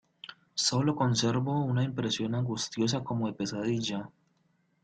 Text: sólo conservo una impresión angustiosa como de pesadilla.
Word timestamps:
sólo 0.55 0.95
conservo 0.95 1.63
una 1.63 1.83
impresión 1.83 2.33
angustiosa 2.33 3.03
como 3.03 3.27
de 3.27 3.33
pesadilla. 3.33 4.09